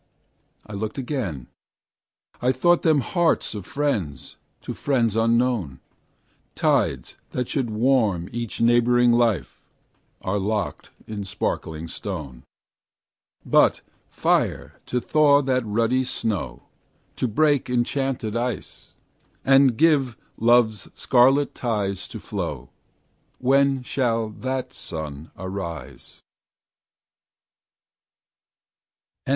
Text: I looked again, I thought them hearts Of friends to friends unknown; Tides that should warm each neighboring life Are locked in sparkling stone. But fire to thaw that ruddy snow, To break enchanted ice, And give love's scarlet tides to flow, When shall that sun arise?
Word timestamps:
I 0.65 0.73
looked 0.73 0.97
again, 0.97 1.45
I 2.41 2.51
thought 2.51 2.81
them 2.81 3.01
hearts 3.01 3.53
Of 3.53 3.67
friends 3.67 4.35
to 4.63 4.73
friends 4.73 5.15
unknown; 5.15 5.79
Tides 6.55 7.17
that 7.33 7.47
should 7.47 7.69
warm 7.69 8.27
each 8.31 8.59
neighboring 8.59 9.11
life 9.11 9.61
Are 10.23 10.39
locked 10.39 10.89
in 11.05 11.23
sparkling 11.23 11.87
stone. 11.87 12.41
But 13.45 13.81
fire 14.09 14.81
to 14.87 14.99
thaw 14.99 15.43
that 15.43 15.63
ruddy 15.67 16.03
snow, 16.03 16.63
To 17.17 17.27
break 17.27 17.69
enchanted 17.69 18.35
ice, 18.35 18.95
And 19.45 19.77
give 19.77 20.17
love's 20.35 20.89
scarlet 20.95 21.53
tides 21.53 22.07
to 22.07 22.19
flow, 22.19 22.71
When 23.37 23.83
shall 23.83 24.29
that 24.29 24.73
sun 24.73 25.29
arise? 25.37 26.23